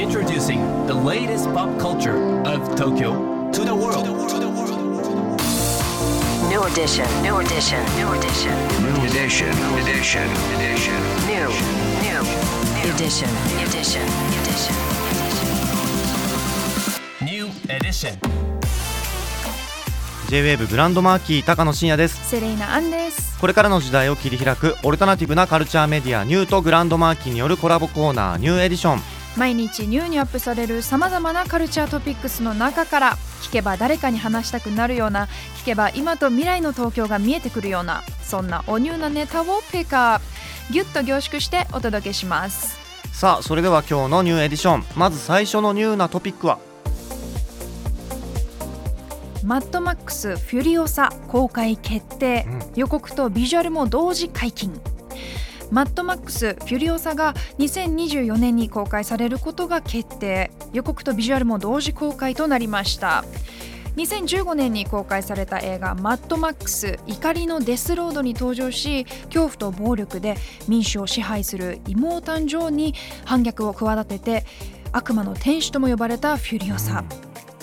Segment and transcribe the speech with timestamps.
[0.00, 2.16] Introducing the latest pop culture
[2.46, 4.06] of Tokyo to the world.
[6.48, 9.52] New edition, new edition, new edition, New edition.
[9.76, 10.24] Edition.
[10.56, 10.96] Edition.
[11.28, 11.48] new,
[12.00, 12.20] new,
[12.88, 13.28] edition,
[13.60, 14.00] edition,
[14.40, 14.74] edition.
[17.20, 18.16] New edition.
[20.30, 35.26] J-WAVE グランドマーキー高野真也ですセレイナアンですこれからの時代を切り開くオルタナティブなカルチャーメディアニューとグランドマーキーによるコラボコーナーニューエディション毎日 NiEW にアップされるさまざまなカルチャートピックスの中から聞けば誰かに話したくなるような
[35.62, 40.24] 聞けば今と未来の東京が見えてくるようなそんなおニューなネタをピックアップ。
[40.72, 42.78] ギュッと凝縮してお届けします。
[43.12, 44.84] さあそれでは今日の NiEW EDITION。
[44.94, 46.58] まず最初のニューなトピックは？
[49.42, 54.80] マッドマックスフュリオサ公開決定、予告とビジュアルも同時解禁
[55.70, 60.50] マッドマックスフュリオサが2024年に公開されることが決定。
[60.72, 63.24] 予告とビジュアルも同時公開となりました。
[63.96, 70.36] 2015年に公開された映画「マッドマックス怒りのデスロード」に登場し恐怖と暴力で
[70.68, 74.44] 民主を支配する妹誕生に反逆を企てて
[74.92, 77.04] 悪魔の天使とも呼ばれたフュリオサ、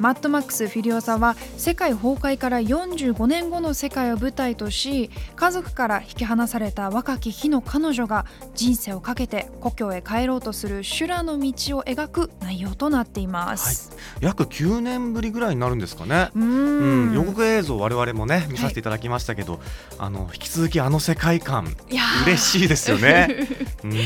[0.00, 13.94] マッドマックス・フィリオサは世界崩壊から45年後の世界を舞台とし家族から引き離された若き日の彼女が人生をかけて故郷へ帰ろうとする修羅の道を描く内容となっています。
[14.22, 16.30] 約9年ぶりぐらいになるんですかね。
[16.34, 17.10] うん。
[17.10, 19.60] ん予告映像我々もね見させていただきましたけど、
[19.98, 21.76] あの引き続きあの世界観
[22.24, 23.46] 嬉しいですよね、
[23.84, 23.96] うん、フ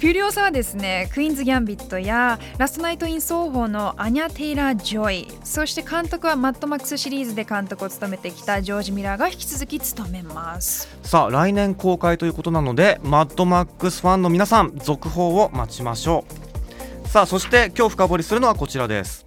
[0.00, 10.88] ュリオサはですねクイーンズ・ギャンビットやラストナイト・イン・ソーホーのアニャ・テイラー・ジョイそして監督はマッドマックスシリーズで監督を務めてきたジョージ・ミラーが引き続き務めます。
[11.02, 16.24] さあ来年公開ということなのでマッドマックスファンの皆さん続報を待ちましょ
[17.04, 17.08] う。
[17.08, 19.26] さあそして今日深掘りするのはこちらです。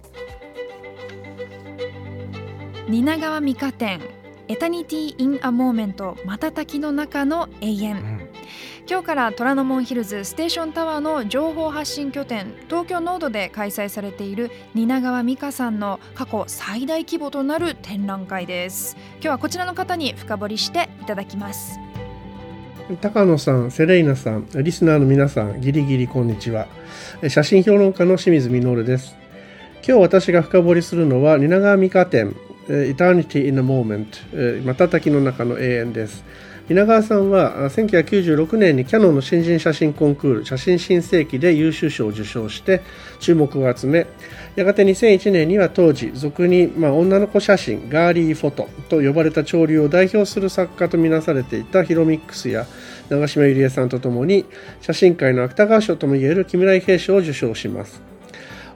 [2.88, 4.00] 蜷川実花展
[4.48, 8.21] Eternity in a Moment 瞬きの中の永遠、ん
[8.88, 21.78] 今日から虎ノ門ヒルズステーションタワーの情報発信拠点 TOKYO NODE で開催されている蜷川実花さんの過去最大規模となる展覧会です今日はこちらの方に深掘りしていただきます
[23.00, 26.66] 高野さん、セレイナさん、リスナーの皆さん、ギリギリこんにちは。
[27.28, 29.16] 写真評論家の清水実です。
[29.86, 32.36] 今日私が深掘りするのは、蜷川美香展、
[32.68, 34.06] Eternity in a Moment、
[34.62, 36.24] 瞬きの中の永遠です。
[36.72, 42.80] 蜷川さんは1996年にキヤノンの新人写真コンクール写真新世紀で優秀賞を受賞して
[43.20, 44.06] 注目を集め
[44.56, 52.66] やがて2001年には当時俗に、まあ、女の子写真ガーリーフォトと呼ばれた潮流を代表する作家とみなされていたヒロミックスや
[53.10, 54.46] 長島ゆりえさんとともに
[54.80, 58.11] 写真界の芥川賞ともいえる木村伊兵賞を受賞します。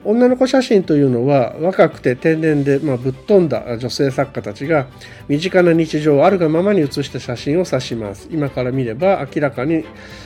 [0.03, 4.87] 女の子写真というのは若くて天然で、まあ、ぶっ飛んだ女性作家たちが
[5.27, 8.27] 身近な日常をあるがままに写した写真を指します。
[8.31, 9.83] 今から見れば明らかに、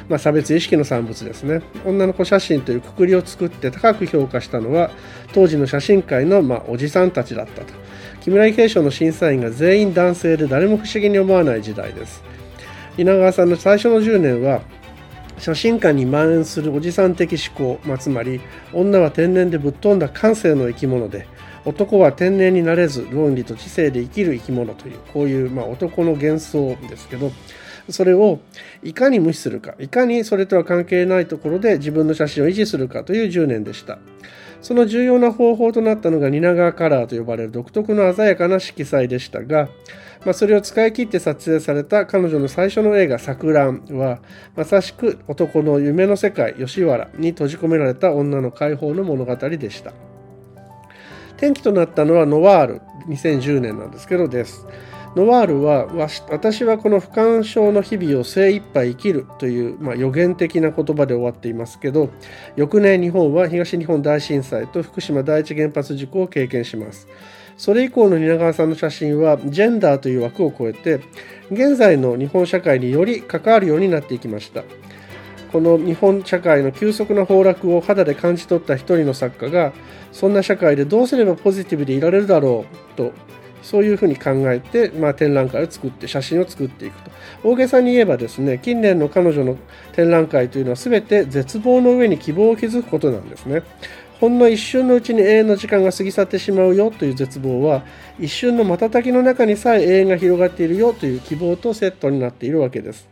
[0.10, 1.62] まあ、差別意識の産物ですね。
[1.86, 4.92] 女の子写真というくくりを作って高く評価したのは
[5.34, 7.74] 当時の写真界の、まあ、おじさんたちだったと。
[8.22, 12.24] 木村伊兵賞の審査員が全員男性で誰も不思議に思わない時代です。
[12.98, 14.62] 稲川さんの最初の10年は
[15.42, 18.42] 写真館に蔓延するおじさん的思考、まあ、つまり
[18.74, 21.28] 女は天然でぶっ飛んだ感性の生き物で
[21.66, 27.32] 男は天然になれず論理と知性で生きる生き物というこういう、まあ、男の幻想ですけど
[27.90, 28.40] それを
[28.84, 34.00] いかに無視するかいかにそれとは関係ないところで自分の写真を維持するかという10年でした。
[34.62, 39.70] その重要な方法となったのが蜷川カラーと呼ばれる独特の鮮やかな色彩でしたが、
[40.24, 44.20] まあ、それを使い切って撮影された彼女の最初の映画「錯乱」は
[44.56, 49.94] まさしく男の夢の世界吉原に閉じ込められた女の解放の物語でした。
[51.38, 54.68] 転機となったのはノワール2010年なんですけどです。
[55.14, 55.88] ノワールは
[56.30, 62.10] 私はこの不干渉の日々を精一杯生きるという、まあ、予言的な言葉で終わっていますけど
[62.56, 67.08] 翌年日本は東日本大震災と福島第一原発事故を経験します。
[67.58, 71.02] それ以降の蜷川さんの写真はジェンダーという枠を超えて
[71.52, 74.64] 現在の日本社会により関わるようになっていきました。
[75.52, 79.74] この日本社会の急速な崩落を肌で感じ取った一人の作家が
[80.14, 83.12] そんな社会でどうすればポジティブでいられるだろうと
[83.62, 87.12] そういうふうに考えて、まあ、展覧会を作って写真を作っていくと。
[87.44, 89.58] 大げさに言えばですね近年の彼女の
[89.94, 93.64] 展覧会というのは全て絶望の上に希望を築くことなんですね。
[94.20, 97.84] ほんの一瞬のうちに永遠の時間が過ぎ去ってしまうよという絶望は
[98.20, 103.11] 一瞬の瞬きの中にさえ永遠が広がっているよという希望とセットになっているわけです。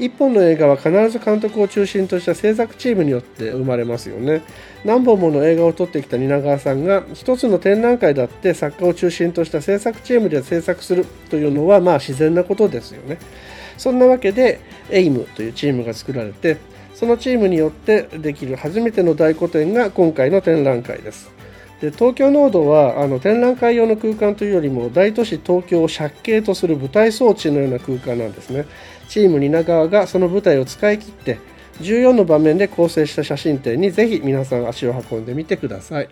[0.00, 4.42] 一本の映画は必ず監督を中心とした制作チームによって生まれますよね。
[4.82, 13.18] 何本もの映画を撮ってきた蜷川さんが一つの展覧会だって作家を中心とした制作チームで制作するというのはまあ自然なことですよね。
[13.76, 14.60] そんなわけで
[14.90, 16.56] エイムというチームが作られて
[16.94, 21.39] そのチームによってできる初めての大個展が今回の展覧会です。
[21.80, 28.66] で東京ノードはあの展覧会用の空間というよりも大都市東京を借景とする舞台装置のような空間なんですね。
[29.08, 31.38] チーム蜷川がその舞台を使い切って
[31.80, 36.08] 14の場面で構成した写真展にぜひ皆さん足を運んでみてください。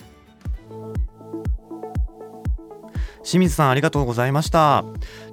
[3.23, 4.85] 清水さんありがとうございました。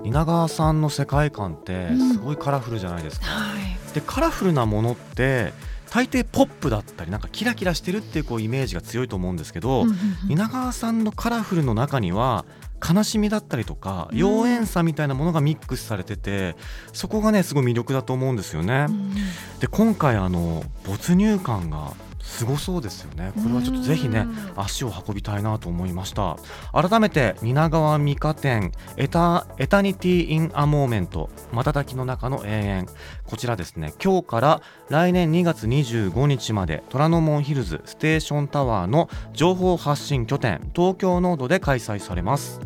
[0.04, 3.94] 蜷川さんの世界観ってすごいカラフルじゃないですか、はい。
[3.94, 5.54] でカラフルなものって
[5.90, 12.46] 大抵ポップだったりなんかキラキラしてるっていうこうイメージが強いと思うんですけど、うんうんうん蜷川さんのカラフルの中には
[12.88, 16.56] 悲しみだったりとかうん妖艶さみたいなものがミックスされてて
[16.94, 18.88] そこがねすごい魅力だと思うんですよね。
[18.90, 19.14] うん
[19.60, 21.94] で今回あの没入感が
[22.25, 23.31] すごそうですよね。
[23.36, 24.54] これはちょっとぜひねうん。
[24.57, 26.38] 足を運びたいなと思いました。
[26.74, 32.88] 改めて蜷川美香展エタ Eternity in a Moment 瞬きの中の永遠。
[33.25, 33.94] こちらですね。
[34.04, 42.60] 今日から来年2月25日まで虎ノ門ヒルズステーションタワーの情報発信拠点 TOKYO NODE で開催されます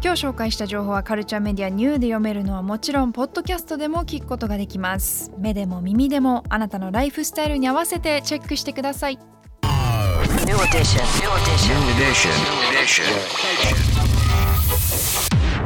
[0.00, 9.18] 今日紹介した情報はカルチャーメディア NiEW で読めるのはもちろんポッドキャストでも聞くことができます目でも耳でもあなたのライフスタイルに合わせてチェックしてください
[10.46, 11.02] NiEW EDITION.
[11.20, 11.74] NiEW EDITION.
[11.74, 12.32] NiEW EDITION.
[12.70, 13.04] Edition.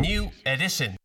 [0.01, 1.02] New edition.